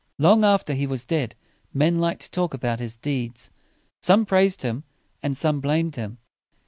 [0.17, 1.35] Long after he was dead,
[1.75, 3.51] men liked to talk about his deeds.
[4.01, 4.83] Some praised him,
[5.21, 6.17] and some blamed him.